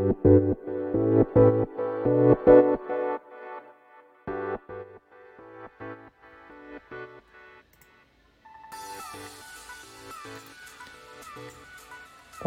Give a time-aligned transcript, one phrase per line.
[0.00, 0.06] こ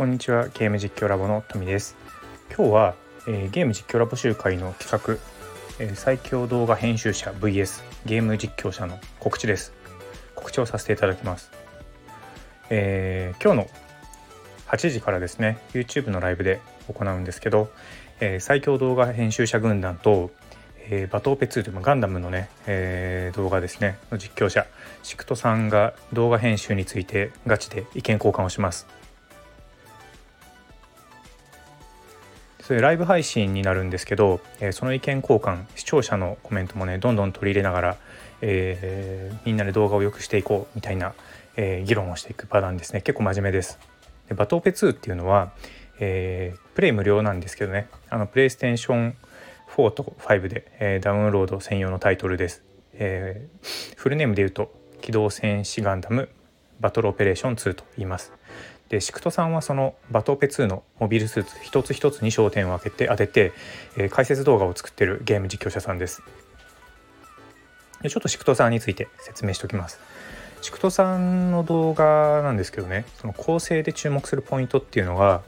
[0.06, 1.96] んにちはゲーム実況ラボの富です。
[2.50, 2.96] 今日は、
[3.28, 5.20] えー、ゲーム実況ラボ集会の企画、
[5.80, 9.74] えー、最強動画編集者 VS ゲーム実況者の告知です。
[10.34, 11.52] 告知をさせていただきます、
[12.72, 13.93] えー、今日の
[14.74, 16.60] 8時からですね YouTube のライブで
[16.92, 17.70] 行うんですけど、
[18.20, 20.32] え最強動画編集者軍団と
[20.90, 24.66] えー、バトーペ2というガンダムのね、えー、動画ですねの実況者
[25.02, 28.88] シクトさんが動画編集についてガチで意見交換をします。
[32.62, 37.98] それライブ配信になるんですけど、えー、その意見交換視聴者のコメントもねどんどん取り入れながら、
[38.40, 41.14] えー、みんなで動画を良くしていこうみたいな、
[41.58, 43.02] えー、議論をしていくパターンですね。
[43.02, 43.93] 結構真面目です。
[44.36, 45.54] バトーペ2っていうのは、
[46.00, 47.88] えー、プレイ無料なんですけどね。
[48.10, 49.16] あのプレイステーション
[49.76, 52.64] 4と5で、えー、ダウンロード専用のタイトルです、
[52.94, 56.30] えー、フルネームで言うと機動戦士ガンダム
[56.80, 58.32] バトルオペレーション2と言います。
[58.90, 63.54] でシクトさんはそのバトオペ2のモビルスーツ一つ一つに焦点を当てて当てて、
[63.98, 66.22] えー、解説動画を作ってるゲーム実況者さんです。
[68.02, 70.00] でちょっとシクトさんについて説明しておきます。
[70.64, 75.42] シクトさんの動画なんですけどねその構成で注目するポイントっていうのが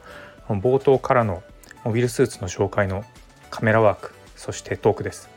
[0.46, 1.42] 冒頭からの
[1.84, 3.02] モビルスーツの紹介の
[3.50, 5.30] カメラワークそしてトークです。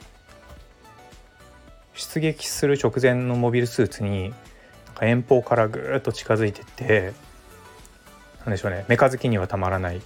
[1.94, 4.34] 出撃する直前のモビルスーツに
[5.00, 7.14] 遠方からぐーっと近づいてって
[8.40, 10.02] 何でしょうねメカ好きにはたまらない。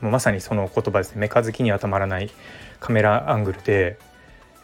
[0.00, 1.20] もうまさにその言葉ですね。
[1.20, 2.28] メカ好きにはたまらない
[2.80, 4.00] カメラアングルで、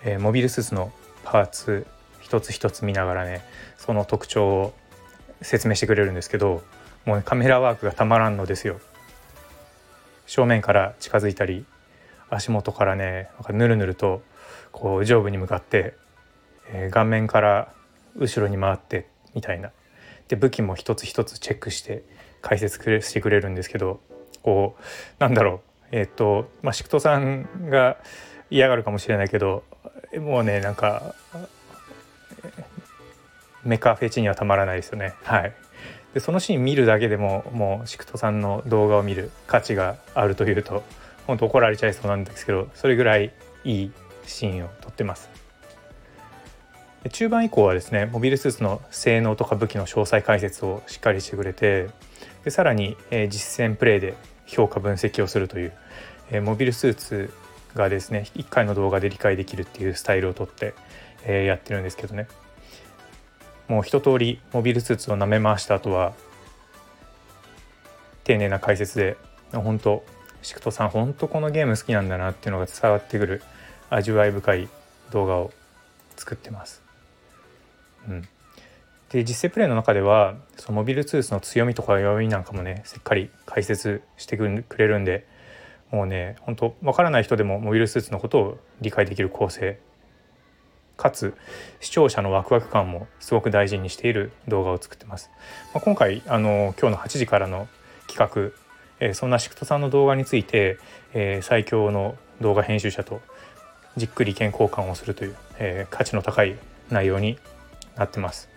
[0.02, 1.86] えー、モビルスーツのパーツ
[2.32, 3.42] 一つ一つ見ながらね
[3.76, 4.74] その特徴を
[5.42, 6.62] 説明してくれるんですけど
[7.04, 8.80] もう、ね、カメラワークがたまらんのですよ。
[10.26, 11.66] 正面から近づいたり
[12.30, 14.22] 足元からねなんかぬるぬると
[14.70, 15.94] こう上部に向かって、
[16.72, 17.74] えー、顔面から
[18.16, 19.70] 後ろに回ってみたいな。
[20.28, 22.02] で武器も一つ一つチェックして
[22.40, 24.00] 解説してくれるんですけど
[24.42, 24.82] こう
[25.18, 25.60] なんだろ
[25.92, 25.94] う。
[25.94, 27.98] えっ、とまあシクトさんが
[28.48, 29.64] 嫌がるかもしれないけど
[30.18, 31.14] もうねなんか
[33.64, 35.14] メカフェチにはたまらないですよね。
[35.22, 35.52] はい。
[36.14, 40.82] でそのシーン見るだけでももうシクトさんの動画を見る価値があるというと
[41.26, 43.32] 本当怒られちゃいそうなんですけどそれぐらい
[43.64, 43.92] いい
[44.26, 45.30] シーンを撮ってます。
[47.10, 51.88] 中盤以降はですねモビルスーツの性能とか武器の詳細解説をしっかりしてくれて
[52.44, 54.14] でさらに、えー、実践プレイで
[54.46, 55.72] 評価分析をするという、
[56.30, 57.32] えー、モビルスーツ
[57.74, 60.74] がですね1回の動画で理解できるっていうスタイルをとって、
[61.24, 62.28] えー、やってるんですけどね。
[63.68, 66.14] もう一通りモビルスーツを舐め回した後は
[68.24, 69.16] 丁寧な解説で
[69.52, 70.04] 本当
[70.42, 73.42] シクトさん本当このゲーム好きなんだなっていうのが伝わってくる
[73.90, 74.68] 味わい深い
[75.10, 75.52] 動画を
[76.16, 76.82] 作ってます。
[78.08, 78.28] うん、
[79.10, 85.26] で実践プレイの中ではそのモビルツースの強みとか弱みなんかもねしっかり解説してくれるんで
[85.90, 89.78] もうね本当わからない人でもモビルスーツのことを理解できる構成
[91.02, 91.34] かつ
[91.80, 95.30] 視聴者のワクワク感もすごく大事にしている動画を作ってます。
[95.74, 97.68] まあ、今回あの今日の8時からの
[98.06, 98.62] 企画
[99.04, 100.78] えそんなシクトさんの動画について、
[101.12, 103.20] え最強の動画編集者と
[103.96, 106.56] じっくり意見交換をするという、え価値の高い
[106.88, 107.36] 内容に
[107.96, 108.48] なってます。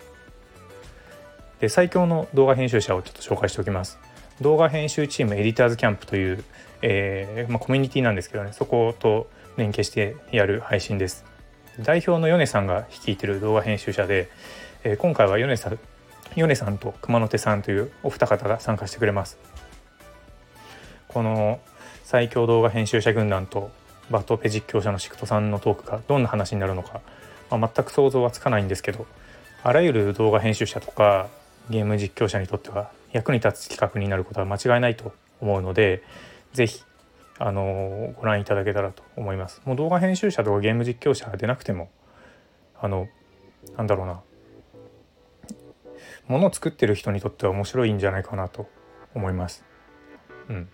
[1.58, 3.98] で最強の動画編集者をちょっと紹介しておきます。
[4.40, 6.44] 動画編集チームエディターズキャンプという、
[6.82, 11.35] えー、まあ、コミュニティなんですけどねそこと連携してやる配信です。
[11.80, 14.30] 代表の米さんが率いてる動画編集者で、
[14.84, 15.78] えー、今回は米さん
[16.34, 19.38] 米さんと熊野手さんというお二方が参加してくれます。
[21.08, 21.60] この
[22.04, 23.70] 最強動画編集者軍団と
[24.10, 27.00] バトペ実況者のシクトさんのトークがどんな話になるのか、
[27.50, 29.06] まあ、全く想像はつかないんですけど
[29.62, 31.28] あらゆる動画編集者とか
[31.70, 36.02] ゲーム実況者にとっては役に立つ企画になることは間違いないと思うので
[36.52, 36.84] 是非
[37.38, 39.62] あのご覧いただけたらと思います。
[39.64, 41.90] もう動画編集者とかゲーム実況者が出なくても
[42.80, 43.08] あの
[43.76, 44.20] なんだろうな
[46.28, 48.68] ものを作ってる人にとっては面白いんじゃないかなと
[49.14, 49.64] 思います。
[50.48, 50.68] うん、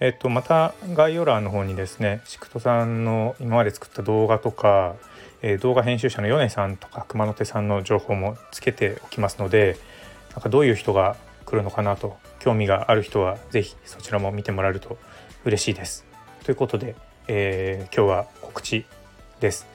[0.00, 4.96] えっと、また概要欄の方にですねシクトさんの今まで作った動画とか、
[5.42, 9.76] えー、動画編集者の米さんとか熊野手さんの情報もつけておきますので
[10.32, 14.98] なんかどういう人が来るのかなと興味がある人は是非そちらも見てもらえると
[15.46, 16.04] 嬉しいです。
[16.42, 16.96] ということで、
[17.28, 18.84] えー、今日は告知
[19.38, 19.68] です。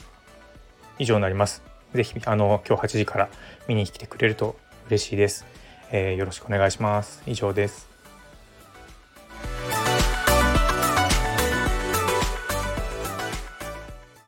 [0.99, 1.63] 以上になります。
[1.93, 3.29] ぜひあの今日8時から
[3.69, 4.57] 見に来てくれると
[4.87, 5.45] 嬉しいです。
[5.89, 7.23] えー、よろしくお願いします。
[7.25, 7.90] 以上です。